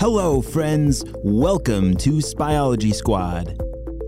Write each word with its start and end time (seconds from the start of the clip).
Hello, 0.00 0.40
friends. 0.40 1.04
Welcome 1.16 1.94
to 1.98 2.22
Spyology 2.22 2.94
Squad. 2.94 3.60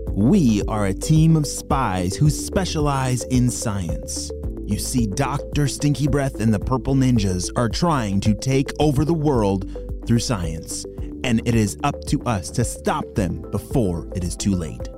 We 0.09 0.63
are 0.63 0.87
a 0.87 0.93
team 0.93 1.35
of 1.35 1.45
spies 1.45 2.15
who 2.15 2.31
specialize 2.31 3.21
in 3.25 3.51
science. 3.51 4.31
You 4.65 4.79
see, 4.79 5.05
Dr. 5.05 5.67
Stinky 5.67 6.07
Breath 6.07 6.39
and 6.39 6.51
the 6.51 6.57
Purple 6.57 6.95
Ninjas 6.95 7.51
are 7.55 7.69
trying 7.69 8.19
to 8.21 8.33
take 8.33 8.71
over 8.79 9.05
the 9.05 9.13
world 9.13 9.69
through 10.07 10.17
science, 10.17 10.83
and 11.23 11.47
it 11.47 11.53
is 11.53 11.77
up 11.83 12.03
to 12.05 12.19
us 12.23 12.49
to 12.49 12.65
stop 12.65 13.05
them 13.13 13.43
before 13.51 14.11
it 14.15 14.23
is 14.23 14.35
too 14.35 14.55
late. 14.55 14.89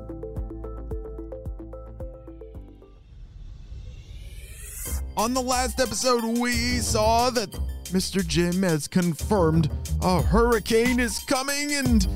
On 5.18 5.34
the 5.34 5.42
last 5.42 5.82
episode, 5.82 6.24
we 6.40 6.78
saw 6.78 7.32
that 7.32 7.54
Mr. 7.86 8.26
Jim 8.26 8.64
has 8.64 8.88
confirmed 8.88 9.70
a 10.02 10.22
hurricane 10.22 11.00
is 11.00 11.20
coming 11.20 11.74
and 11.74 12.08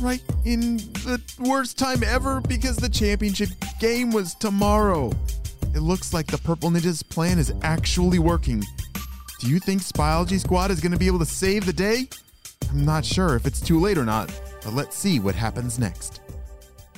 right 0.00 0.22
in 0.44 0.76
the 0.76 1.20
worst 1.38 1.78
time 1.78 2.02
ever 2.02 2.40
because 2.40 2.76
the 2.76 2.88
championship 2.88 3.50
game 3.80 4.10
was 4.10 4.34
tomorrow. 4.34 5.12
It 5.74 5.80
looks 5.80 6.12
like 6.12 6.26
the 6.26 6.38
Purple 6.38 6.70
Ninja's 6.70 7.02
plan 7.02 7.38
is 7.38 7.52
actually 7.62 8.18
working. 8.18 8.64
Do 9.40 9.48
you 9.48 9.60
think 9.60 9.82
Spyology 9.82 10.40
Squad 10.40 10.70
is 10.70 10.80
going 10.80 10.92
to 10.92 10.98
be 10.98 11.06
able 11.06 11.18
to 11.20 11.26
save 11.26 11.66
the 11.66 11.72
day? 11.72 12.08
I'm 12.70 12.84
not 12.84 13.04
sure 13.04 13.36
if 13.36 13.46
it's 13.46 13.60
too 13.60 13.78
late 13.78 13.98
or 13.98 14.04
not, 14.04 14.32
but 14.64 14.74
let's 14.74 14.96
see 14.96 15.20
what 15.20 15.34
happens 15.34 15.78
next. 15.78 16.20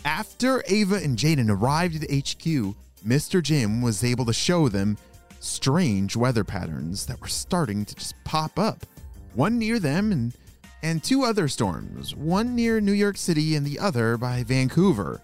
After 0.05 0.63
Ava 0.67 0.97
and 0.97 1.19
Jaden 1.19 1.51
arrived 1.51 2.03
at 2.03 2.11
HQ, 2.11 2.75
Mr. 3.07 3.43
Jim 3.43 3.83
was 3.83 4.03
able 4.05 4.25
to 4.25 4.33
show 4.33 4.69
them 4.69 4.97
strange 5.41 6.15
weather 6.17 6.45
patterns 6.45 7.07
that 7.07 7.21
were 7.21 7.29
starting 7.29 7.85
to 7.85 7.95
just 7.95 8.15
pop 8.25 8.59
up. 8.59 8.87
One 9.35 9.59
near 9.59 9.79
them 9.79 10.13
and 10.13 10.35
and 10.83 11.03
two 11.03 11.25
other 11.25 11.47
storms, 11.47 12.15
one 12.15 12.55
near 12.55 12.81
New 12.81 12.93
York 12.93 13.19
City 13.19 13.55
and 13.55 13.67
the 13.67 13.79
other 13.79 14.17
by 14.17 14.43
Vancouver. 14.45 15.21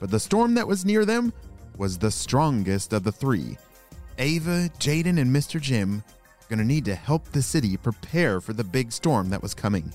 But 0.00 0.10
the 0.10 0.20
storm 0.20 0.54
that 0.54 0.68
was 0.68 0.84
near 0.84 1.04
them 1.04 1.32
was 1.78 1.96
the 1.96 2.10
strongest 2.10 2.92
of 2.92 3.04
the 3.04 3.12
three. 3.12 3.56
Ava, 4.18 4.68
Jaden, 4.78 5.18
and 5.18 5.34
Mr. 5.34 5.60
Jim 5.60 6.02
are 6.06 6.50
gonna 6.50 6.64
need 6.64 6.84
to 6.84 6.94
help 6.94 7.24
the 7.30 7.40
city 7.40 7.76
prepare 7.76 8.40
for 8.40 8.52
the 8.52 8.64
big 8.64 8.92
storm 8.92 9.30
that 9.30 9.42
was 9.42 9.54
coming. 9.54 9.92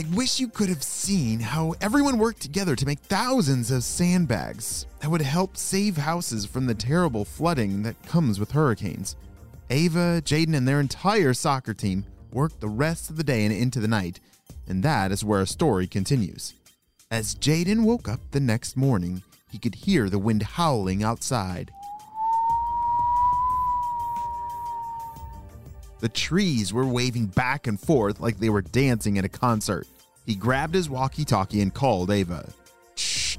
I 0.00 0.16
wish 0.16 0.40
you 0.40 0.48
could 0.48 0.70
have 0.70 0.82
seen 0.82 1.40
how 1.40 1.74
everyone 1.82 2.16
worked 2.16 2.40
together 2.40 2.74
to 2.74 2.86
make 2.86 3.00
thousands 3.00 3.70
of 3.70 3.84
sandbags 3.84 4.86
that 5.00 5.10
would 5.10 5.20
help 5.20 5.58
save 5.58 5.98
houses 5.98 6.46
from 6.46 6.64
the 6.64 6.74
terrible 6.74 7.26
flooding 7.26 7.82
that 7.82 8.02
comes 8.06 8.40
with 8.40 8.52
hurricanes. 8.52 9.14
Ava, 9.68 10.22
Jaden, 10.24 10.56
and 10.56 10.66
their 10.66 10.80
entire 10.80 11.34
soccer 11.34 11.74
team 11.74 12.06
worked 12.32 12.62
the 12.62 12.68
rest 12.68 13.10
of 13.10 13.18
the 13.18 13.22
day 13.22 13.44
and 13.44 13.52
into 13.52 13.78
the 13.78 13.88
night, 13.88 14.20
and 14.66 14.82
that 14.82 15.12
is 15.12 15.22
where 15.22 15.40
our 15.40 15.44
story 15.44 15.86
continues. 15.86 16.54
As 17.10 17.34
Jaden 17.34 17.84
woke 17.84 18.08
up 18.08 18.20
the 18.30 18.40
next 18.40 18.78
morning, 18.78 19.22
he 19.50 19.58
could 19.58 19.74
hear 19.74 20.08
the 20.08 20.18
wind 20.18 20.42
howling 20.42 21.04
outside. 21.04 21.72
The 26.00 26.08
trees 26.08 26.72
were 26.72 26.86
waving 26.86 27.26
back 27.26 27.66
and 27.66 27.78
forth 27.78 28.20
like 28.20 28.38
they 28.38 28.48
were 28.48 28.62
dancing 28.62 29.18
at 29.18 29.24
a 29.24 29.28
concert. 29.28 29.86
He 30.26 30.34
grabbed 30.34 30.74
his 30.74 30.88
walkie 30.88 31.24
talkie 31.24 31.60
and 31.60 31.72
called 31.72 32.10
Ava. 32.10 32.50
Shh. 32.94 33.36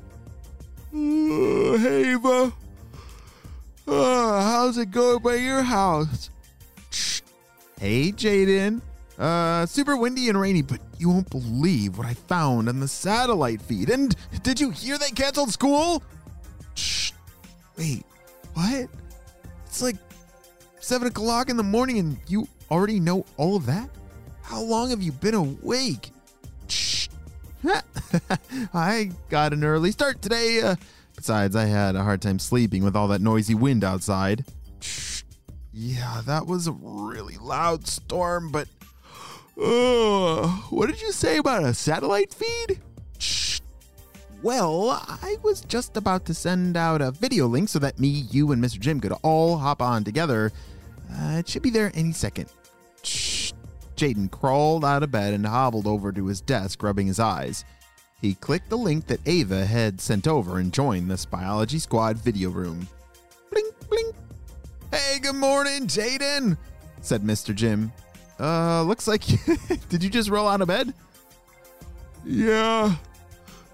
Uh, 0.93 1.77
hey, 1.77 2.13
Ava. 2.13 2.53
Uh, 3.87 4.41
how's 4.41 4.77
it 4.77 4.91
going 4.91 5.21
by 5.21 5.35
your 5.35 5.63
house? 5.63 6.29
Shh. 6.91 7.21
Hey, 7.79 8.11
Jaden. 8.11 8.81
Uh, 9.17 9.65
super 9.65 9.95
windy 9.97 10.29
and 10.29 10.39
rainy, 10.39 10.61
but 10.61 10.79
you 10.97 11.09
won't 11.09 11.29
believe 11.29 11.97
what 11.97 12.07
I 12.07 12.13
found 12.13 12.69
on 12.69 12.79
the 12.79 12.87
satellite 12.87 13.61
feed. 13.61 13.89
And 13.89 14.15
did 14.43 14.59
you 14.59 14.71
hear 14.71 14.97
they 14.97 15.11
canceled 15.11 15.51
school? 15.51 16.03
Shh. 16.75 17.11
Wait, 17.77 18.03
what? 18.53 18.87
It's 19.65 19.81
like 19.81 19.97
seven 20.81 21.07
o'clock 21.07 21.49
in 21.49 21.57
the 21.57 21.63
morning 21.63 21.99
and 21.99 22.17
you 22.27 22.47
already 22.69 22.99
know 22.99 23.25
all 23.37 23.55
of 23.55 23.65
that? 23.67 23.89
How 24.41 24.61
long 24.61 24.89
have 24.89 25.01
you 25.01 25.11
been 25.11 25.35
awake? 25.35 26.11
Shh. 26.67 27.07
I 28.73 29.11
got 29.29 29.53
an 29.53 29.63
early 29.63 29.91
start 29.91 30.21
today. 30.21 30.61
Uh, 30.61 30.75
besides, 31.15 31.55
I 31.55 31.65
had 31.65 31.95
a 31.95 32.03
hard 32.03 32.21
time 32.21 32.39
sleeping 32.39 32.83
with 32.83 32.95
all 32.95 33.07
that 33.09 33.21
noisy 33.21 33.55
wind 33.55 33.83
outside. 33.83 34.45
Shh. 34.81 35.23
Yeah, 35.71 36.21
that 36.25 36.47
was 36.47 36.67
a 36.67 36.73
really 36.73 37.37
loud 37.37 37.87
storm, 37.87 38.51
but. 38.51 38.67
Uh, 39.61 40.47
what 40.69 40.87
did 40.87 41.01
you 41.01 41.11
say 41.11 41.37
about 41.37 41.63
a 41.63 41.73
satellite 41.73 42.33
feed? 42.33 42.81
Shh. 43.19 43.59
Well, 44.41 44.89
I 44.89 45.37
was 45.43 45.61
just 45.61 45.95
about 45.97 46.25
to 46.25 46.33
send 46.33 46.75
out 46.75 46.99
a 46.99 47.11
video 47.11 47.45
link 47.45 47.69
so 47.69 47.77
that 47.77 47.99
me, 47.99 48.07
you, 48.07 48.51
and 48.51 48.63
Mr. 48.63 48.79
Jim 48.79 48.99
could 48.99 49.13
all 49.21 49.57
hop 49.57 49.83
on 49.83 50.03
together. 50.03 50.51
Uh, 51.11 51.37
it 51.37 51.47
should 51.47 51.61
be 51.61 51.69
there 51.69 51.91
any 51.93 52.11
second. 52.11 52.49
Shh. 53.03 53.53
Jaden 53.95 54.31
crawled 54.31 54.83
out 54.83 55.03
of 55.03 55.11
bed 55.11 55.33
and 55.33 55.45
hobbled 55.45 55.85
over 55.85 56.11
to 56.11 56.25
his 56.25 56.41
desk, 56.41 56.81
rubbing 56.81 57.07
his 57.07 57.19
eyes. 57.19 57.65
He 58.19 58.35
clicked 58.35 58.69
the 58.69 58.77
link 58.77 59.07
that 59.07 59.19
Ava 59.25 59.65
had 59.65 59.99
sent 59.99 60.27
over 60.27 60.59
and 60.59 60.73
joined 60.73 61.09
the 61.09 61.15
Spyology 61.15 61.79
Squad 61.81 62.17
video 62.17 62.49
room. 62.49 62.87
Blink, 63.51 63.73
blink. 63.89 64.15
Hey, 64.91 65.19
good 65.19 65.35
morning, 65.35 65.87
Jaden, 65.87 66.57
said 67.01 67.21
Mr. 67.23 67.53
Jim. 67.53 67.91
Uh, 68.39 68.83
looks 68.83 69.07
like. 69.07 69.23
did 69.89 70.03
you 70.03 70.09
just 70.09 70.29
roll 70.29 70.47
out 70.47 70.61
of 70.61 70.67
bed? 70.67 70.93
Yeah. 72.25 72.95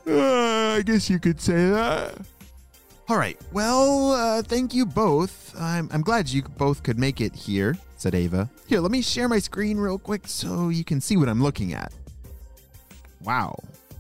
Uh, 0.05 0.75
I 0.77 0.81
guess 0.85 1.09
you 1.09 1.19
could 1.19 1.39
say 1.39 1.69
that. 1.69 2.17
All 3.09 3.17
right. 3.17 3.39
Well, 3.53 4.11
uh, 4.11 4.41
thank 4.41 4.73
you 4.73 4.85
both. 4.85 5.55
I'm, 5.57 5.89
I'm 5.93 6.01
glad 6.01 6.27
you 6.27 6.41
both 6.41 6.83
could 6.83 6.99
make 6.99 7.21
it 7.21 7.33
here, 7.33 7.77
said 7.95 8.13
Ava. 8.13 8.49
Here, 8.65 8.81
let 8.81 8.91
me 8.91 9.01
share 9.01 9.29
my 9.29 9.39
screen 9.39 9.77
real 9.77 9.97
quick 9.97 10.27
so 10.27 10.67
you 10.67 10.83
can 10.83 10.99
see 10.99 11.15
what 11.15 11.29
I'm 11.29 11.41
looking 11.41 11.73
at. 11.73 11.93
Wow. 13.23 13.57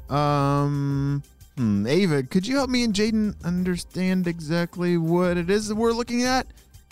Um, 0.09 1.23
hmm, 1.55 1.87
Ava, 1.87 2.23
could 2.23 2.45
you 2.45 2.57
help 2.57 2.69
me 2.69 2.83
and 2.83 2.93
Jaden 2.93 3.33
understand 3.45 4.27
exactly 4.27 4.97
what 4.97 5.37
it 5.37 5.49
is 5.49 5.69
that 5.69 5.75
we're 5.75 5.93
looking 5.93 6.23
at? 6.23 6.45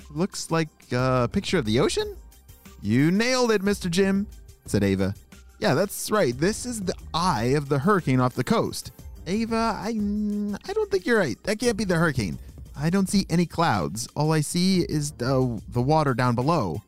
Looks 0.10 0.52
like 0.52 0.70
a 0.94 1.28
picture 1.30 1.58
of 1.58 1.66
the 1.66 1.82
ocean? 1.82 2.16
You 2.82 3.12
nailed 3.12 3.52
it, 3.52 3.62
Mr. 3.62 3.92
Jim, 3.92 4.26
said 4.66 4.86
Ava. 4.86 5.14
Yeah, 5.60 5.74
that's 5.74 6.10
right. 6.10 6.38
This 6.38 6.66
is 6.66 6.80
the 6.80 6.96
eye 7.14 7.56
of 7.58 7.68
the 7.68 7.80
hurricane 7.80 8.22
off 8.22 8.36
the 8.36 8.44
coast. 8.44 8.92
Ava, 9.28 9.78
I, 9.78 9.90
I 9.90 10.74
don't 10.74 10.92
think 10.92 11.06
you're 11.06 11.20
right. 11.20 11.42
That 11.44 11.60
can't 11.60 11.78
be 11.78 11.84
the 11.84 11.96
hurricane. 11.96 12.38
I 12.78 12.90
don't 12.90 13.10
see 13.10 13.26
any 13.30 13.46
clouds. 13.46 14.08
All 14.16 14.32
I 14.32 14.42
see 14.42 14.82
is 14.82 15.12
the, 15.12 15.62
the 15.70 15.82
water 15.82 16.14
down 16.14 16.36
below. 16.36 16.82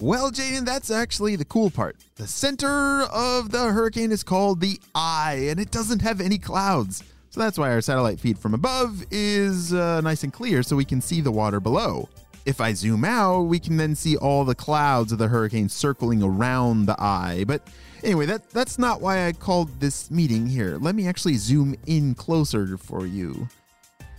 Well, 0.00 0.30
Jaden, 0.30 0.64
that's 0.64 0.90
actually 0.90 1.36
the 1.36 1.44
cool 1.44 1.70
part. 1.70 1.96
The 2.16 2.26
center 2.26 3.02
of 3.12 3.50
the 3.50 3.72
hurricane 3.72 4.12
is 4.12 4.24
called 4.24 4.60
the 4.60 4.80
eye, 4.94 5.46
and 5.48 5.60
it 5.60 5.70
doesn't 5.70 6.02
have 6.02 6.20
any 6.20 6.38
clouds. 6.38 7.04
So 7.30 7.40
that's 7.40 7.58
why 7.58 7.70
our 7.70 7.80
satellite 7.80 8.20
feed 8.20 8.38
from 8.38 8.54
above 8.54 9.04
is 9.10 9.72
uh, 9.72 10.00
nice 10.00 10.22
and 10.22 10.32
clear 10.32 10.62
so 10.62 10.76
we 10.76 10.84
can 10.84 11.00
see 11.00 11.20
the 11.20 11.32
water 11.32 11.60
below. 11.60 12.08
If 12.46 12.60
I 12.60 12.74
zoom 12.74 13.04
out, 13.04 13.42
we 13.42 13.58
can 13.58 13.76
then 13.76 13.94
see 13.94 14.16
all 14.16 14.44
the 14.44 14.54
clouds 14.54 15.12
of 15.12 15.18
the 15.18 15.28
hurricane 15.28 15.68
circling 15.68 16.22
around 16.22 16.86
the 16.86 17.00
eye. 17.00 17.44
But 17.46 17.62
anyway, 18.04 18.26
that 18.26 18.50
that's 18.50 18.78
not 18.78 19.00
why 19.00 19.26
I 19.26 19.32
called 19.32 19.80
this 19.80 20.10
meeting 20.10 20.46
here. 20.46 20.78
Let 20.78 20.94
me 20.94 21.08
actually 21.08 21.36
zoom 21.36 21.74
in 21.86 22.14
closer 22.14 22.76
for 22.76 23.06
you. 23.06 23.48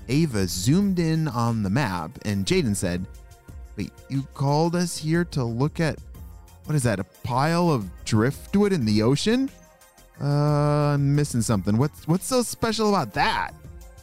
Ava 0.10 0.48
zoomed 0.48 1.00
in 1.00 1.28
on 1.28 1.64
the 1.64 1.70
map, 1.70 2.12
and 2.26 2.46
Jaden 2.46 2.76
said, 2.76 3.06
Wait, 3.78 3.92
you 4.10 4.24
called 4.34 4.76
us 4.76 4.98
here 4.98 5.26
to 5.26 5.44
look 5.44 5.80
at 5.80 6.00
what 6.66 6.76
is 6.76 6.84
that, 6.84 7.00
a 7.00 7.04
pile 7.24 7.70
of 7.70 7.90
driftwood 8.06 8.74
in 8.74 8.86
the 8.86 9.04
ocean? 9.04 9.50
Uh, 10.20 10.94
I'm 10.94 11.16
missing 11.16 11.42
something. 11.42 11.78
What's 11.78 12.08
what's 12.08 12.26
so 12.26 12.42
special 12.42 12.90
about 12.90 13.14
that? 13.14 13.52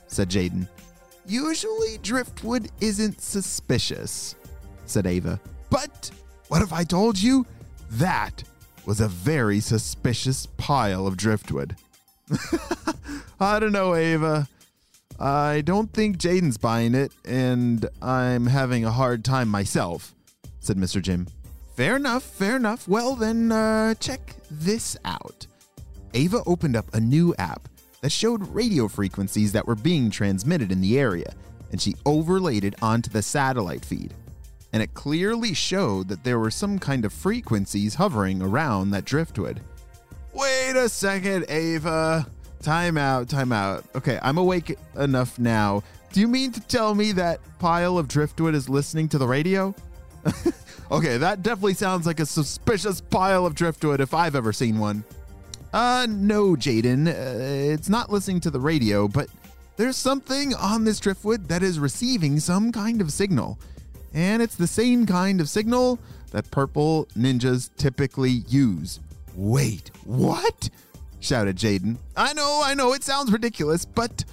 said 0.06 0.28
Jaden. 0.28 0.68
Usually 1.26 1.98
driftwood 2.02 2.70
isn't 2.80 3.20
suspicious, 3.20 4.36
said 4.86 5.06
Ava. 5.06 5.40
But 5.70 6.10
what 6.48 6.62
if 6.62 6.72
I 6.72 6.84
told 6.84 7.18
you 7.18 7.46
that 7.92 8.44
was 8.86 9.00
a 9.00 9.08
very 9.08 9.60
suspicious 9.60 10.46
pile 10.56 11.06
of 11.06 11.16
driftwood? 11.16 11.76
I 13.40 13.58
don't 13.58 13.72
know, 13.72 13.94
Ava. 13.94 14.48
I 15.18 15.60
don't 15.60 15.92
think 15.92 16.16
Jaden's 16.18 16.58
buying 16.58 16.94
it, 16.94 17.12
and 17.24 17.88
I'm 18.00 18.46
having 18.46 18.84
a 18.84 18.90
hard 18.90 19.24
time 19.24 19.48
myself, 19.48 20.14
said 20.60 20.76
Mr. 20.76 21.00
Jim. 21.00 21.28
Fair 21.76 21.96
enough, 21.96 22.22
fair 22.22 22.56
enough. 22.56 22.88
Well, 22.88 23.14
then, 23.14 23.52
uh, 23.52 23.94
check 23.94 24.34
this 24.50 24.96
out. 25.04 25.46
Ava 26.14 26.42
opened 26.46 26.76
up 26.76 26.92
a 26.94 27.00
new 27.00 27.34
app 27.38 27.68
that 28.00 28.10
showed 28.10 28.46
radio 28.48 28.88
frequencies 28.88 29.52
that 29.52 29.66
were 29.66 29.76
being 29.76 30.10
transmitted 30.10 30.72
in 30.72 30.80
the 30.80 30.98
area, 30.98 31.32
and 31.70 31.80
she 31.80 31.94
overlaid 32.04 32.64
it 32.64 32.74
onto 32.82 33.10
the 33.10 33.22
satellite 33.22 33.84
feed. 33.84 34.12
And 34.72 34.82
it 34.82 34.94
clearly 34.94 35.54
showed 35.54 36.08
that 36.08 36.24
there 36.24 36.38
were 36.38 36.50
some 36.50 36.78
kind 36.78 37.04
of 37.04 37.12
frequencies 37.12 37.94
hovering 37.94 38.40
around 38.40 38.90
that 38.90 39.04
driftwood. 39.04 39.60
Wait 40.32 40.76
a 40.76 40.88
second, 40.88 41.44
Ava. 41.48 42.26
Time 42.62 42.96
out, 42.96 43.28
time 43.28 43.52
out. 43.52 43.84
Okay, 43.94 44.18
I'm 44.22 44.38
awake 44.38 44.78
enough 44.96 45.38
now. 45.38 45.82
Do 46.12 46.20
you 46.20 46.28
mean 46.28 46.52
to 46.52 46.60
tell 46.60 46.94
me 46.94 47.12
that 47.12 47.40
pile 47.58 47.98
of 47.98 48.08
driftwood 48.08 48.54
is 48.54 48.68
listening 48.68 49.08
to 49.10 49.18
the 49.18 49.26
radio? 49.26 49.74
okay, 50.90 51.16
that 51.16 51.42
definitely 51.42 51.74
sounds 51.74 52.06
like 52.06 52.20
a 52.20 52.26
suspicious 52.26 53.00
pile 53.00 53.44
of 53.44 53.54
driftwood 53.54 54.00
if 54.00 54.14
I've 54.14 54.36
ever 54.36 54.52
seen 54.52 54.78
one. 54.78 55.04
Uh, 55.72 56.06
no, 56.08 56.54
Jaden. 56.54 57.08
Uh, 57.08 57.72
it's 57.72 57.88
not 57.88 58.10
listening 58.10 58.40
to 58.40 58.50
the 58.50 58.60
radio, 58.60 59.08
but 59.08 59.28
there's 59.76 59.96
something 59.96 60.54
on 60.54 60.84
this 60.84 61.00
driftwood 61.00 61.48
that 61.48 61.62
is 61.62 61.78
receiving 61.78 62.38
some 62.38 62.72
kind 62.72 63.00
of 63.00 63.12
signal. 63.12 63.58
And 64.14 64.42
it's 64.42 64.56
the 64.56 64.66
same 64.66 65.06
kind 65.06 65.40
of 65.40 65.48
signal 65.48 65.98
that 66.30 66.50
purple 66.50 67.06
ninjas 67.16 67.70
typically 67.76 68.42
use. 68.48 69.00
Wait, 69.34 69.90
what? 70.04 70.68
shouted 71.20 71.56
Jaden. 71.56 71.96
I 72.16 72.32
know, 72.32 72.62
I 72.64 72.74
know, 72.74 72.92
it 72.94 73.04
sounds 73.04 73.30
ridiculous, 73.30 73.84
but 73.84 74.24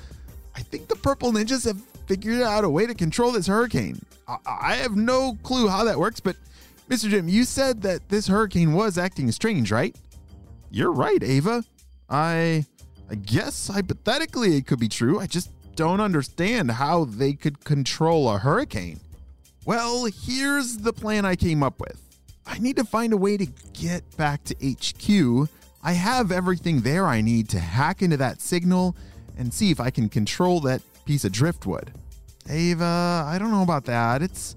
I 0.55 0.61
think 0.61 0.87
the 0.87 0.95
purple 0.95 1.31
ninjas 1.31 1.65
have 1.65 1.81
figured 2.07 2.41
out 2.41 2.63
a 2.63 2.69
way 2.69 2.87
to 2.87 2.95
control 2.95 3.31
this 3.31 3.47
hurricane. 3.47 4.01
I, 4.27 4.37
I 4.45 4.75
have 4.75 4.95
no 4.95 5.37
clue 5.43 5.67
how 5.67 5.83
that 5.83 5.99
works, 5.99 6.19
but 6.19 6.35
Mr. 6.89 7.09
Jim, 7.09 7.29
you 7.29 7.43
said 7.43 7.83
that 7.83 8.09
this 8.09 8.27
hurricane 8.27 8.73
was 8.73 8.97
acting 8.97 9.31
strange, 9.31 9.71
right? 9.71 9.95
You're 10.71 10.91
right, 10.91 11.21
Ava. 11.23 11.63
I 12.09 12.65
I 13.11 13.15
guess 13.15 13.67
hypothetically 13.67 14.55
it 14.57 14.67
could 14.67 14.79
be 14.79 14.87
true. 14.87 15.19
I 15.19 15.27
just 15.27 15.51
don't 15.75 16.01
understand 16.01 16.71
how 16.71 17.05
they 17.05 17.33
could 17.33 17.63
control 17.63 18.29
a 18.29 18.39
hurricane. 18.39 18.99
Well, 19.69 20.05
here's 20.05 20.77
the 20.77 20.91
plan 20.91 21.25
I 21.25 21.35
came 21.35 21.61
up 21.61 21.79
with. 21.79 22.01
I 22.47 22.57
need 22.57 22.75
to 22.77 22.83
find 22.83 23.13
a 23.13 23.17
way 23.17 23.37
to 23.37 23.45
get 23.71 24.01
back 24.17 24.43
to 24.45 24.55
HQ 24.55 25.47
I 25.83 25.91
have 25.91 26.31
everything 26.31 26.81
there 26.81 27.05
I 27.05 27.21
need 27.21 27.49
to 27.49 27.59
hack 27.59 28.01
into 28.01 28.17
that 28.17 28.41
signal 28.41 28.95
and 29.37 29.53
see 29.53 29.69
if 29.69 29.79
I 29.79 29.91
can 29.91 30.09
control 30.09 30.59
that 30.61 30.81
piece 31.05 31.23
of 31.23 31.33
driftwood. 31.33 31.93
Ava, 32.49 33.23
I 33.27 33.37
don't 33.37 33.51
know 33.51 33.61
about 33.61 33.85
that. 33.85 34.23
It's 34.23 34.55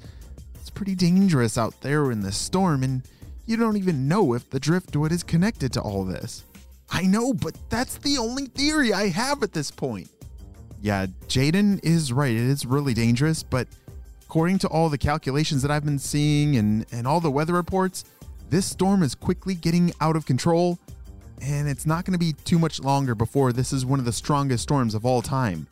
it's 0.54 0.70
pretty 0.70 0.94
dangerous 0.94 1.58
out 1.58 1.78
there 1.82 2.10
in 2.10 2.20
the 2.20 2.32
storm 2.32 2.82
and 2.82 3.02
you 3.44 3.58
don't 3.58 3.76
even 3.76 4.08
know 4.08 4.32
if 4.32 4.48
the 4.48 4.58
driftwood 4.58 5.12
is 5.12 5.22
connected 5.22 5.74
to 5.74 5.82
all 5.82 6.04
this. 6.04 6.42
I 6.90 7.02
know, 7.02 7.34
but 7.34 7.58
that's 7.68 7.98
the 7.98 8.16
only 8.16 8.46
theory 8.46 8.94
I 8.94 9.08
have 9.08 9.42
at 9.42 9.52
this 9.52 9.70
point. 9.70 10.08
Yeah, 10.80 11.04
Jaden 11.28 11.84
is 11.84 12.14
right. 12.14 12.32
It 12.32 12.38
is 12.38 12.64
really 12.64 12.94
dangerous, 12.94 13.42
but 13.42 13.68
according 14.32 14.56
to 14.56 14.66
all 14.68 14.88
the 14.88 14.96
calculations 14.96 15.60
that 15.60 15.70
I've 15.70 15.84
been 15.84 15.98
seeing 15.98 16.56
and, 16.56 16.86
and 16.90 17.06
all 17.06 17.20
the 17.20 17.30
weather 17.30 17.52
reports, 17.52 18.06
this 18.48 18.64
storm 18.64 19.02
is 19.02 19.14
quickly 19.14 19.54
getting 19.54 19.92
out 20.00 20.16
of 20.16 20.24
control 20.24 20.78
and 21.42 21.68
it's 21.68 21.84
not 21.84 22.06
going 22.06 22.14
to 22.14 22.18
be 22.18 22.32
too 22.32 22.58
much 22.58 22.80
longer 22.80 23.14
before 23.14 23.52
this 23.52 23.74
is 23.74 23.84
one 23.84 23.98
of 23.98 24.06
the 24.06 24.12
strongest 24.12 24.62
storms 24.62 24.94
of 24.94 25.04
all 25.04 25.20
time. 25.20 25.66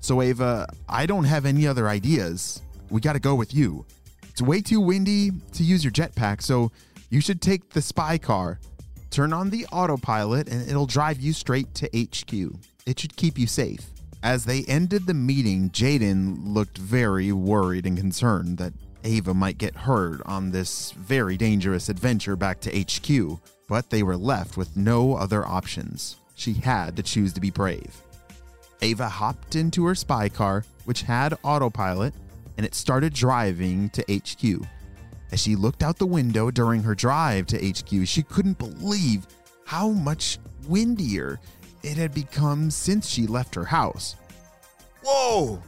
So, 0.00 0.22
Ava, 0.22 0.66
I 0.88 1.04
don't 1.04 1.24
have 1.24 1.44
any 1.44 1.66
other 1.66 1.90
ideas. 1.90 2.62
We 2.88 3.02
got 3.02 3.12
to 3.12 3.20
go 3.20 3.34
with 3.34 3.52
you. 3.52 3.84
It's 4.30 4.40
way 4.40 4.62
too 4.62 4.80
windy 4.80 5.32
to 5.52 5.62
use 5.62 5.84
your 5.84 5.92
jetpack, 5.92 6.40
so 6.40 6.72
you 7.10 7.20
should 7.20 7.42
take 7.42 7.68
the 7.68 7.82
spy 7.82 8.16
car, 8.16 8.60
turn 9.10 9.34
on 9.34 9.50
the 9.50 9.66
autopilot, 9.72 10.48
and 10.48 10.66
it'll 10.66 10.86
drive 10.86 11.20
you 11.20 11.34
straight 11.34 11.74
to 11.74 11.86
HQ. 11.88 12.32
It 12.86 12.98
should 12.98 13.14
keep 13.16 13.38
you 13.38 13.46
safe. 13.46 13.84
As 14.22 14.44
they 14.44 14.64
ended 14.64 15.06
the 15.06 15.14
meeting, 15.14 15.70
Jaden 15.70 16.54
looked 16.54 16.78
very 16.78 17.32
worried 17.32 17.86
and 17.86 17.96
concerned 17.96 18.58
that 18.58 18.74
Ava 19.02 19.32
might 19.32 19.58
get 19.58 19.74
hurt 19.74 20.20
on 20.26 20.50
this 20.50 20.92
very 20.92 21.36
dangerous 21.36 21.88
adventure 21.88 22.36
back 22.36 22.60
to 22.60 22.80
HQ 22.80 23.40
but 23.70 23.88
they 23.88 24.02
were 24.02 24.16
left 24.16 24.56
with 24.56 24.76
no 24.76 25.14
other 25.14 25.46
options. 25.46 26.16
She 26.34 26.54
had 26.54 26.96
to 26.96 27.04
choose 27.04 27.32
to 27.34 27.40
be 27.40 27.50
brave. 27.50 28.02
Ava 28.82 29.08
hopped 29.08 29.54
into 29.54 29.86
her 29.86 29.94
spy 29.94 30.28
car, 30.28 30.64
which 30.86 31.02
had 31.02 31.38
autopilot, 31.44 32.12
and 32.56 32.66
it 32.66 32.74
started 32.74 33.14
driving 33.14 33.88
to 33.90 34.02
HQ. 34.12 34.66
As 35.30 35.40
she 35.40 35.54
looked 35.54 35.84
out 35.84 35.98
the 35.98 36.06
window 36.06 36.50
during 36.50 36.82
her 36.82 36.96
drive 36.96 37.46
to 37.46 37.64
HQ, 37.64 38.08
she 38.08 38.24
couldn't 38.24 38.58
believe 38.58 39.28
how 39.64 39.90
much 39.90 40.40
windier 40.66 41.38
it 41.82 41.96
had 41.96 42.14
become 42.14 42.70
since 42.70 43.08
she 43.08 43.26
left 43.26 43.54
her 43.54 43.64
house. 43.64 44.16
Whoa! 45.02 45.62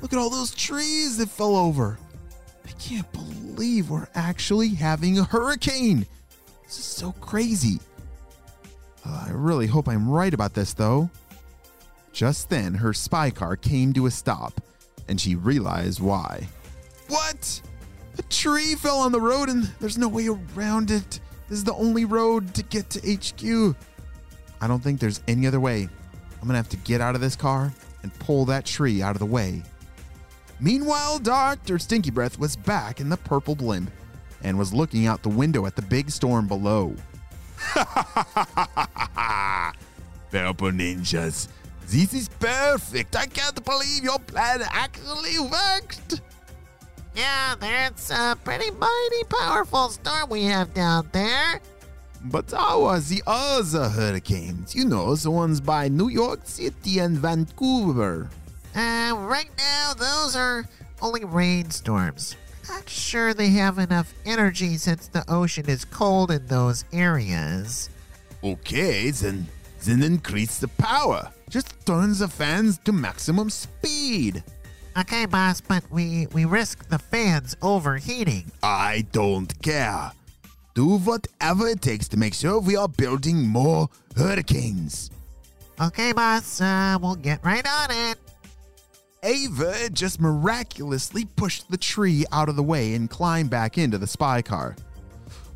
Look 0.00 0.12
at 0.12 0.18
all 0.18 0.30
those 0.30 0.54
trees 0.54 1.16
that 1.18 1.28
fell 1.28 1.56
over. 1.56 1.98
I 2.66 2.70
can't 2.72 3.10
believe 3.12 3.90
we're 3.90 4.08
actually 4.14 4.68
having 4.68 5.18
a 5.18 5.24
hurricane. 5.24 6.06
This 6.64 6.78
is 6.78 6.84
so 6.84 7.12
crazy. 7.12 7.80
Uh, 9.04 9.26
I 9.28 9.30
really 9.32 9.66
hope 9.66 9.88
I'm 9.88 10.08
right 10.08 10.32
about 10.34 10.54
this, 10.54 10.74
though. 10.74 11.10
Just 12.12 12.50
then, 12.50 12.74
her 12.74 12.92
spy 12.92 13.30
car 13.30 13.56
came 13.56 13.92
to 13.94 14.06
a 14.06 14.10
stop, 14.10 14.60
and 15.08 15.20
she 15.20 15.34
realized 15.34 16.00
why. 16.00 16.46
What? 17.08 17.62
A 18.18 18.22
tree 18.22 18.74
fell 18.74 18.98
on 18.98 19.12
the 19.12 19.20
road, 19.20 19.48
and 19.48 19.64
there's 19.80 19.98
no 19.98 20.08
way 20.08 20.28
around 20.28 20.90
it. 20.90 21.20
This 21.48 21.58
is 21.58 21.64
the 21.64 21.74
only 21.74 22.04
road 22.04 22.54
to 22.54 22.62
get 22.62 22.90
to 22.90 23.00
HQ. 23.00 23.74
I 24.60 24.66
don't 24.66 24.82
think 24.82 25.00
there's 25.00 25.20
any 25.28 25.46
other 25.46 25.60
way. 25.60 25.88
I'm 26.40 26.46
gonna 26.46 26.58
have 26.58 26.68
to 26.70 26.76
get 26.78 27.00
out 27.00 27.14
of 27.14 27.20
this 27.20 27.36
car 27.36 27.72
and 28.02 28.12
pull 28.18 28.44
that 28.46 28.64
tree 28.64 29.02
out 29.02 29.14
of 29.16 29.20
the 29.20 29.26
way. 29.26 29.62
Meanwhile, 30.60 31.20
Dr. 31.20 31.78
Stinky 31.78 32.10
Breath 32.10 32.38
was 32.38 32.56
back 32.56 33.00
in 33.00 33.08
the 33.08 33.16
purple 33.16 33.54
blimp 33.54 33.90
and 34.42 34.58
was 34.58 34.72
looking 34.72 35.06
out 35.06 35.22
the 35.22 35.28
window 35.28 35.66
at 35.66 35.76
the 35.76 35.82
big 35.82 36.10
storm 36.10 36.48
below. 36.48 36.94
Purple 40.30 40.70
ninjas, 40.70 41.48
this 41.86 42.12
is 42.14 42.28
perfect. 42.28 43.16
I 43.16 43.26
can't 43.26 43.64
believe 43.64 44.04
your 44.04 44.18
plan 44.18 44.62
actually 44.70 45.38
worked. 45.38 46.20
Yeah, 47.16 47.54
that's 47.58 48.10
a 48.10 48.36
pretty 48.44 48.70
mighty 48.72 49.24
powerful 49.28 49.88
storm 49.88 50.28
we 50.30 50.44
have 50.44 50.72
down 50.74 51.08
there. 51.12 51.60
But 52.24 52.50
how 52.50 52.84
are 52.84 53.00
the 53.00 53.22
other 53.26 53.88
hurricanes? 53.88 54.74
You 54.74 54.84
know, 54.84 55.14
the 55.14 55.30
ones 55.30 55.60
by 55.60 55.88
New 55.88 56.08
York 56.08 56.40
City 56.44 56.98
and 56.98 57.16
Vancouver. 57.18 58.28
Uh, 58.74 59.14
right 59.16 59.50
now, 59.56 59.94
those 59.94 60.36
are 60.36 60.64
only 61.00 61.24
rainstorms 61.24 62.36
not 62.68 62.88
sure 62.88 63.34
they 63.34 63.48
have 63.50 63.78
enough 63.78 64.12
energy 64.26 64.76
since 64.76 65.08
the 65.08 65.24
ocean 65.28 65.68
is 65.68 65.84
cold 65.84 66.30
in 66.30 66.46
those 66.46 66.84
areas. 66.92 67.88
Okay, 68.44 69.10
then 69.10 69.46
then 69.84 70.02
increase 70.02 70.58
the 70.58 70.68
power. 70.68 71.32
Just 71.48 71.74
turn 71.86 72.12
the 72.18 72.28
fans 72.28 72.78
to 72.84 72.92
maximum 72.92 73.48
speed. 73.48 74.42
Okay, 74.98 75.26
boss, 75.26 75.60
but 75.60 75.82
we 75.90 76.26
we 76.32 76.44
risk 76.44 76.88
the 76.88 76.98
fans 76.98 77.56
overheating. 77.62 78.50
I 78.62 79.06
don't 79.12 79.50
care. 79.62 80.12
Do 80.78 80.98
whatever 80.98 81.66
it 81.66 81.82
takes 81.82 82.06
to 82.06 82.16
make 82.16 82.34
sure 82.34 82.60
we 82.60 82.76
are 82.76 82.88
building 82.88 83.48
more 83.48 83.88
hurricanes. 84.16 85.10
Okay, 85.80 86.12
boss, 86.12 86.60
uh, 86.60 86.96
we'll 87.02 87.16
get 87.16 87.44
right 87.44 87.66
on 87.66 87.90
it. 87.90 88.16
Ava 89.24 89.90
just 89.90 90.20
miraculously 90.20 91.24
pushed 91.34 91.68
the 91.68 91.76
tree 91.76 92.24
out 92.30 92.48
of 92.48 92.54
the 92.54 92.62
way 92.62 92.94
and 92.94 93.10
climbed 93.10 93.50
back 93.50 93.76
into 93.76 93.98
the 93.98 94.06
spy 94.06 94.40
car. 94.40 94.76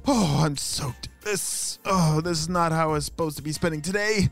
Oh, 0.09 0.43
I'm 0.45 0.57
soaked. 0.57 1.09
This, 1.21 1.79
oh, 1.85 2.21
this 2.21 2.41
is 2.41 2.49
not 2.49 2.73
how 2.73 2.91
I 2.91 2.95
was 2.95 3.05
supposed 3.05 3.37
to 3.37 3.45
be 3.45 3.53
spending 3.53 3.81
today. 3.81 4.29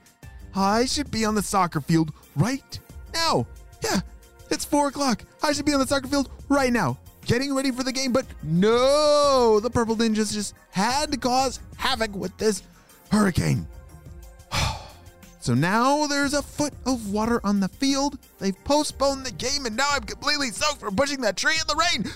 I 0.56 0.86
should 0.86 1.12
be 1.12 1.24
on 1.24 1.36
the 1.36 1.42
soccer 1.44 1.80
field 1.80 2.12
right 2.34 2.80
now. 3.14 3.46
Yeah, 3.84 4.00
it's 4.50 4.64
four 4.64 4.88
o'clock. 4.88 5.22
I 5.40 5.52
should 5.52 5.66
be 5.66 5.72
on 5.72 5.78
the 5.78 5.86
soccer 5.86 6.08
field 6.08 6.30
right 6.48 6.72
now, 6.72 6.98
getting 7.26 7.54
ready 7.54 7.70
for 7.70 7.82
the 7.82 7.92
game. 7.92 8.12
But 8.12 8.26
no, 8.42 9.60
the 9.60 9.70
Purple 9.70 9.96
Ninjas 9.96 10.32
just 10.32 10.54
had 10.70 11.12
to 11.12 11.18
cause 11.18 11.60
havoc 11.76 12.14
with 12.14 12.36
this 12.38 12.62
hurricane. 13.10 13.66
So 15.42 15.54
now 15.54 16.06
there's 16.06 16.34
a 16.34 16.42
foot 16.42 16.74
of 16.84 17.10
water 17.10 17.40
on 17.42 17.60
the 17.60 17.68
field. 17.68 18.18
They've 18.38 18.54
postponed 18.64 19.24
the 19.24 19.32
game, 19.32 19.64
and 19.64 19.74
now 19.74 19.88
I'm 19.90 20.02
completely 20.02 20.50
soaked 20.50 20.80
from 20.80 20.94
pushing 20.94 21.22
that 21.22 21.38
tree 21.38 21.54
in 21.54 21.66
the 21.66 21.76
rain. 21.76 22.12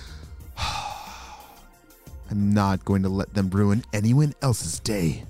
I'm 2.31 2.53
not 2.53 2.85
going 2.85 3.03
to 3.03 3.09
let 3.09 3.33
them 3.33 3.49
ruin 3.49 3.83
anyone 3.95 4.35
else's 4.43 4.79
day. 4.79 5.25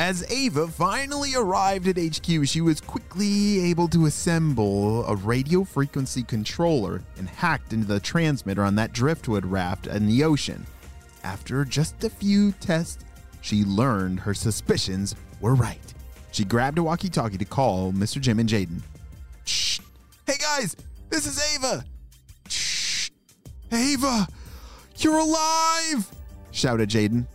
As 0.00 0.24
Ava 0.30 0.66
finally 0.66 1.34
arrived 1.34 1.86
at 1.86 1.98
HQ, 1.98 2.46
she 2.46 2.62
was 2.62 2.80
quickly 2.80 3.60
able 3.66 3.86
to 3.88 4.06
assemble 4.06 5.04
a 5.04 5.14
radio 5.14 5.62
frequency 5.62 6.22
controller 6.22 7.02
and 7.18 7.28
hacked 7.28 7.74
into 7.74 7.86
the 7.86 8.00
transmitter 8.00 8.64
on 8.64 8.74
that 8.76 8.94
driftwood 8.94 9.44
raft 9.44 9.88
in 9.88 10.06
the 10.06 10.24
ocean. 10.24 10.66
After 11.22 11.66
just 11.66 12.02
a 12.02 12.08
few 12.08 12.52
tests, 12.52 13.04
she 13.42 13.62
learned 13.62 14.20
her 14.20 14.32
suspicions 14.32 15.14
were 15.38 15.54
right. 15.54 15.92
She 16.32 16.46
grabbed 16.46 16.78
a 16.78 16.82
walkie 16.82 17.10
talkie 17.10 17.36
to 17.36 17.44
call 17.44 17.92
Mr. 17.92 18.22
Jim 18.22 18.38
and 18.38 18.48
Jaden. 18.48 18.80
Shh! 19.44 19.80
Hey 20.26 20.38
guys, 20.38 20.76
this 21.10 21.26
is 21.26 21.38
Ava! 21.54 21.84
Shh! 22.48 23.10
Ava! 23.70 24.26
You're 24.96 25.18
alive! 25.18 26.10
shouted 26.52 26.88
Jaden. 26.88 27.26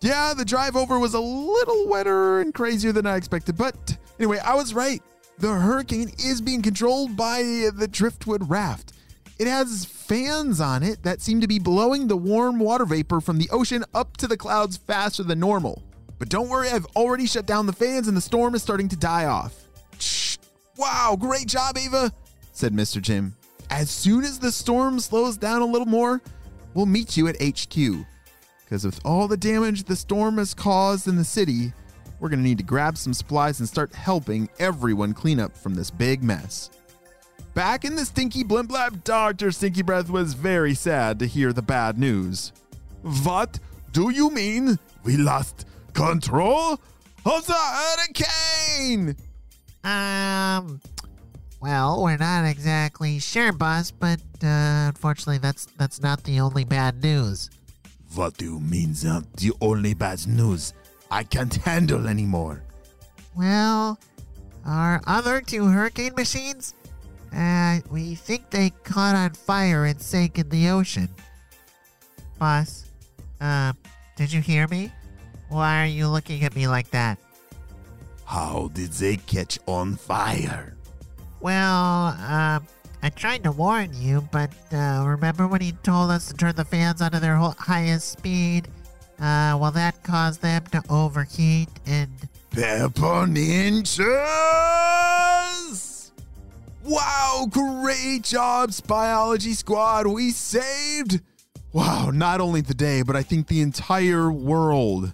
Yeah, 0.00 0.32
the 0.36 0.44
drive 0.44 0.76
over 0.76 0.98
was 0.98 1.14
a 1.14 1.20
little 1.20 1.88
wetter 1.88 2.40
and 2.40 2.54
crazier 2.54 2.92
than 2.92 3.06
I 3.06 3.16
expected, 3.16 3.56
but 3.56 3.98
anyway, 4.18 4.38
I 4.38 4.54
was 4.54 4.72
right. 4.72 5.02
The 5.38 5.52
hurricane 5.52 6.12
is 6.18 6.40
being 6.40 6.62
controlled 6.62 7.16
by 7.16 7.70
the 7.74 7.88
driftwood 7.90 8.48
raft. 8.48 8.92
It 9.38 9.46
has 9.46 9.84
fans 9.84 10.60
on 10.60 10.82
it 10.82 11.02
that 11.02 11.20
seem 11.20 11.40
to 11.40 11.48
be 11.48 11.58
blowing 11.58 12.06
the 12.06 12.16
warm 12.16 12.58
water 12.58 12.84
vapor 12.84 13.20
from 13.20 13.38
the 13.38 13.48
ocean 13.50 13.84
up 13.94 14.16
to 14.18 14.26
the 14.26 14.36
clouds 14.36 14.76
faster 14.76 15.22
than 15.22 15.40
normal. 15.40 15.82
But 16.18 16.28
don't 16.28 16.48
worry, 16.48 16.70
I've 16.70 16.86
already 16.96 17.26
shut 17.26 17.46
down 17.46 17.66
the 17.66 17.72
fans 17.72 18.08
and 18.08 18.16
the 18.16 18.20
storm 18.20 18.54
is 18.54 18.62
starting 18.62 18.88
to 18.88 18.96
die 18.96 19.26
off. 19.26 19.54
Shh. 19.98 20.38
Wow, 20.76 21.16
great 21.18 21.46
job, 21.46 21.76
Ava, 21.76 22.12
said 22.52 22.72
Mr. 22.72 23.00
Jim. 23.00 23.36
As 23.70 23.90
soon 23.90 24.24
as 24.24 24.38
the 24.38 24.50
storm 24.50 24.98
slows 24.98 25.36
down 25.36 25.62
a 25.62 25.66
little 25.66 25.86
more, 25.86 26.20
we'll 26.74 26.86
meet 26.86 27.16
you 27.16 27.28
at 27.28 27.36
HQ. 27.40 28.06
Because 28.68 28.84
with 28.84 29.00
all 29.02 29.28
the 29.28 29.36
damage 29.38 29.84
the 29.84 29.96
storm 29.96 30.36
has 30.36 30.52
caused 30.52 31.08
in 31.08 31.16
the 31.16 31.24
city, 31.24 31.72
we're 32.20 32.28
going 32.28 32.40
to 32.40 32.44
need 32.44 32.58
to 32.58 32.64
grab 32.64 32.98
some 32.98 33.14
supplies 33.14 33.60
and 33.60 33.68
start 33.68 33.94
helping 33.94 34.46
everyone 34.58 35.14
clean 35.14 35.40
up 35.40 35.56
from 35.56 35.74
this 35.74 35.90
big 35.90 36.22
mess. 36.22 36.68
Back 37.54 37.86
in 37.86 37.96
the 37.96 38.04
Stinky 38.04 38.44
Blimp 38.44 38.70
Lab, 38.70 39.02
Dr. 39.04 39.52
Stinky 39.52 39.80
Breath 39.80 40.10
was 40.10 40.34
very 40.34 40.74
sad 40.74 41.18
to 41.20 41.26
hear 41.26 41.54
the 41.54 41.62
bad 41.62 41.98
news. 41.98 42.52
What 43.22 43.58
do 43.92 44.10
you 44.10 44.28
mean 44.28 44.78
we 45.02 45.16
lost 45.16 45.64
control 45.94 46.72
of 47.24 47.46
the 47.46 47.54
hurricane? 47.54 49.16
Um, 49.82 50.78
well, 51.62 52.02
we're 52.02 52.18
not 52.18 52.44
exactly 52.44 53.18
sure, 53.18 53.52
boss, 53.52 53.90
but 53.92 54.20
uh, 54.44 54.92
unfortunately, 54.92 55.38
that's 55.38 55.64
that's 55.78 56.02
not 56.02 56.22
the 56.24 56.40
only 56.40 56.64
bad 56.64 57.02
news. 57.02 57.48
What 58.14 58.36
do 58.36 58.44
you 58.44 58.60
mean 58.60 58.92
that 59.04 59.24
the 59.36 59.52
only 59.60 59.94
bad 59.94 60.26
news? 60.26 60.72
I 61.10 61.24
can't 61.24 61.54
handle 61.54 62.08
anymore. 62.08 62.62
Well, 63.36 63.98
our 64.64 65.00
other 65.06 65.40
two 65.40 65.66
hurricane 65.66 66.14
machines, 66.16 66.74
uh, 67.34 67.80
we 67.90 68.14
think 68.14 68.50
they 68.50 68.70
caught 68.84 69.14
on 69.14 69.30
fire 69.34 69.84
and 69.84 70.00
sank 70.00 70.38
in 70.38 70.48
the 70.48 70.68
ocean. 70.68 71.08
Boss, 72.38 72.86
uh, 73.40 73.72
did 74.16 74.32
you 74.32 74.40
hear 74.40 74.66
me? 74.68 74.92
Why 75.48 75.82
are 75.82 75.86
you 75.86 76.08
looking 76.08 76.44
at 76.44 76.54
me 76.54 76.68
like 76.68 76.90
that? 76.90 77.18
How 78.24 78.70
did 78.74 78.92
they 78.92 79.16
catch 79.16 79.58
on 79.66 79.96
fire? 79.96 80.76
Well, 81.40 82.16
uh, 82.18 82.60
I 83.02 83.10
tried 83.10 83.44
to 83.44 83.52
warn 83.52 83.90
you, 83.94 84.28
but 84.32 84.50
uh, 84.72 85.04
remember 85.06 85.46
when 85.46 85.60
he 85.60 85.72
told 85.82 86.10
us 86.10 86.28
to 86.28 86.34
turn 86.34 86.56
the 86.56 86.64
fans 86.64 87.00
onto 87.00 87.20
their 87.20 87.36
ho- 87.36 87.54
highest 87.58 88.10
speed? 88.10 88.68
Uh, 89.20 89.56
well, 89.60 89.70
that 89.70 90.02
caused 90.02 90.42
them 90.42 90.64
to 90.72 90.82
overheat 90.90 91.68
and. 91.86 92.10
Purple 92.50 93.26
Ninjas! 93.26 94.08
Wow, 96.84 97.46
great 97.50 98.22
job, 98.24 98.70
Spyology 98.70 99.54
Squad. 99.54 100.06
We 100.06 100.30
saved, 100.30 101.20
wow, 101.72 102.10
not 102.10 102.40
only 102.40 102.62
the 102.62 102.74
day, 102.74 103.02
but 103.02 103.14
I 103.14 103.22
think 103.22 103.46
the 103.46 103.60
entire 103.60 104.32
world. 104.32 105.12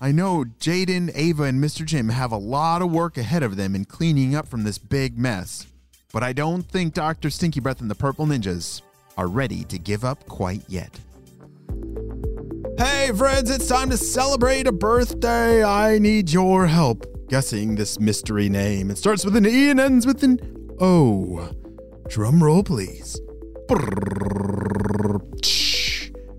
I 0.00 0.12
know 0.12 0.44
Jaden, 0.44 1.10
Ava, 1.14 1.44
and 1.44 1.62
Mr. 1.62 1.84
Jim 1.84 2.10
have 2.10 2.30
a 2.30 2.36
lot 2.36 2.80
of 2.80 2.92
work 2.92 3.16
ahead 3.18 3.42
of 3.42 3.56
them 3.56 3.74
in 3.74 3.86
cleaning 3.86 4.34
up 4.34 4.46
from 4.46 4.62
this 4.64 4.78
big 4.78 5.18
mess. 5.18 5.66
But 6.12 6.22
I 6.22 6.32
don't 6.32 6.62
think 6.62 6.94
Dr. 6.94 7.30
Stinky 7.30 7.60
Breath 7.60 7.80
and 7.80 7.90
the 7.90 7.94
Purple 7.94 8.26
Ninjas 8.26 8.82
are 9.16 9.28
ready 9.28 9.64
to 9.64 9.78
give 9.78 10.04
up 10.04 10.26
quite 10.26 10.62
yet. 10.68 10.98
Hey, 12.78 13.10
friends, 13.16 13.50
it's 13.50 13.68
time 13.68 13.90
to 13.90 13.96
celebrate 13.96 14.66
a 14.66 14.72
birthday. 14.72 15.64
I 15.64 15.98
need 15.98 16.30
your 16.30 16.66
help 16.66 17.06
guessing 17.28 17.74
this 17.74 17.98
mystery 17.98 18.48
name. 18.48 18.90
It 18.90 18.98
starts 18.98 19.24
with 19.24 19.36
an 19.36 19.46
E 19.46 19.70
and 19.70 19.80
ends 19.80 20.06
with 20.06 20.22
an 20.22 20.38
O. 20.80 21.50
Drum 22.08 22.42
roll, 22.42 22.62
please. 22.62 23.20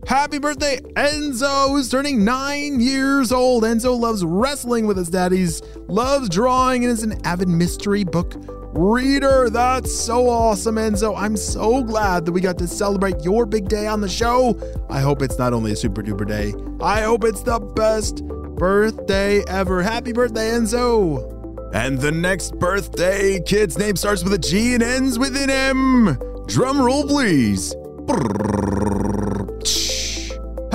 Happy 0.07 0.39
birthday, 0.39 0.79
Enzo, 0.95 1.69
who's 1.69 1.89
turning 1.89 2.23
nine 2.23 2.79
years 2.79 3.33
old. 3.33 3.63
Enzo 3.63 3.99
loves 3.99 4.23
wrestling 4.23 4.87
with 4.87 4.95
his 4.95 5.09
daddies, 5.09 5.61
loves 5.87 6.29
drawing, 6.29 6.85
and 6.85 6.93
is 6.93 7.03
an 7.03 7.19
avid 7.25 7.49
mystery 7.49 8.05
book 8.05 8.33
reader. 8.73 9.49
That's 9.49 9.93
so 9.93 10.29
awesome, 10.29 10.75
Enzo. 10.75 11.17
I'm 11.17 11.37
so 11.37 11.83
glad 11.83 12.25
that 12.25 12.31
we 12.31 12.41
got 12.41 12.57
to 12.59 12.67
celebrate 12.67 13.23
your 13.23 13.45
big 13.45 13.67
day 13.67 13.87
on 13.87 14.01
the 14.01 14.09
show. 14.09 14.59
I 14.89 14.99
hope 14.99 15.21
it's 15.21 15.37
not 15.37 15.53
only 15.53 15.71
a 15.71 15.75
super 15.75 16.01
duper 16.01 16.27
day, 16.27 16.53
I 16.81 17.01
hope 17.01 17.23
it's 17.23 17.43
the 17.43 17.59
best 17.59 18.25
birthday 18.25 19.43
ever. 19.47 19.81
Happy 19.81 20.13
birthday, 20.13 20.51
Enzo. 20.51 21.33
And 21.73 21.99
the 21.99 22.11
next 22.11 22.57
birthday 22.59 23.39
kid's 23.41 23.77
name 23.77 23.95
starts 23.95 24.23
with 24.23 24.33
a 24.33 24.37
G 24.37 24.73
and 24.73 24.83
ends 24.83 25.19
with 25.19 25.35
an 25.35 25.49
M. 25.49 26.17
Drum 26.47 26.81
roll, 26.81 27.03
please. 27.03 27.75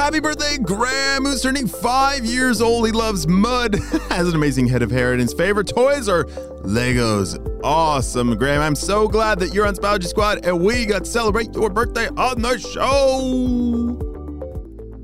Happy 0.03 0.19
birthday, 0.19 0.59
Graham, 0.59 1.25
who's 1.25 1.43
turning 1.43 1.69
five 1.69 2.25
years 2.25 2.61
old. 2.61 2.85
He 2.87 2.93
loves 2.93 3.29
mud, 3.29 3.77
has 4.11 4.27
an 4.27 4.35
amazing 4.35 4.67
head 4.67 4.83
of 4.83 4.91
hair, 4.91 5.13
and 5.13 5.21
his 5.21 5.33
favorite 5.33 5.69
toys 5.69 6.09
are 6.09 6.25
Legos. 6.65 7.39
Awesome, 7.63 8.37
Graham. 8.37 8.63
I'm 8.63 8.75
so 8.75 9.07
glad 9.07 9.39
that 9.39 9.55
you're 9.55 9.65
on 9.65 9.77
Spyology 9.77 10.09
Squad 10.09 10.45
and 10.45 10.61
we 10.61 10.87
got 10.87 11.05
to 11.05 11.11
celebrate 11.11 11.55
your 11.55 11.71
birthday 11.71 12.09
on 12.09 12.43
the 12.43 12.59
show. 12.59 13.97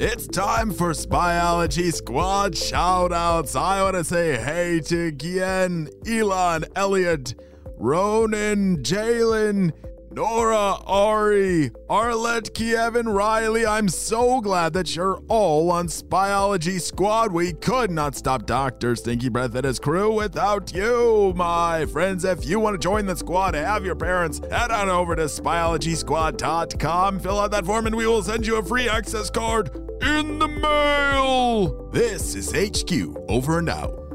It's 0.01 0.27
time 0.27 0.73
for 0.73 0.91
Spyology 0.91 1.95
Squad 1.95 2.55
shoutouts. 2.55 3.55
I 3.55 3.81
want 3.85 3.95
to 3.95 4.03
say 4.03 4.37
hey 4.37 4.81
to 4.87 5.13
Gien, 5.13 5.91
Elon, 6.09 6.65
Elliot, 6.75 7.37
Ronan, 7.77 8.83
Jalen, 8.83 9.71
Nora, 10.19 10.75
Ari, 10.85 11.71
Arlette, 11.89 12.53
Kevin, 12.53 13.09
Riley. 13.09 13.65
I'm 13.65 13.89
so 13.89 14.41
glad 14.41 14.73
that 14.73 14.97
you're 14.97 15.23
all 15.29 15.71
on 15.71 15.87
Spyology 15.87 16.81
Squad. 16.81 17.31
We 17.31 17.53
could 17.53 17.93
not 17.93 18.17
stop 18.17 18.45
Dr. 18.45 18.97
Stinky 18.97 19.29
Breath 19.29 19.55
and 19.55 19.65
his 19.65 19.79
crew 19.79 20.13
without 20.13 20.75
you, 20.75 21.33
my 21.37 21.87
friends. 21.87 22.25
If 22.25 22.45
you 22.45 22.59
want 22.59 22.75
to 22.75 22.79
join 22.79 23.07
the 23.07 23.15
squad, 23.15 23.55
have 23.55 23.85
your 23.85 23.95
parents 23.95 24.41
head 24.51 24.73
on 24.73 24.89
over 24.89 25.15
to 25.15 25.27
spyologysquad.com, 25.27 27.21
fill 27.21 27.39
out 27.39 27.53
that 27.53 27.65
form, 27.65 27.87
and 27.87 27.95
we 27.95 28.09
will 28.09 28.25
send 28.25 28.45
you 28.45 28.57
a 28.57 28.65
free 28.65 28.89
access 28.89 29.31
card 29.31 29.71
in 30.03 30.41
the 30.41 30.49
mail. 30.49 31.91
This 31.93 32.35
is 32.35 32.51
HQ, 32.51 33.17
over 33.29 33.61
and 33.61 33.69
out. 33.69 34.08